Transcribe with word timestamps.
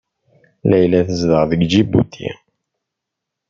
Layla 0.69 0.99
tezdeɣ 1.07 1.43
deg 1.51 1.61
Ǧibuti. 1.71 2.29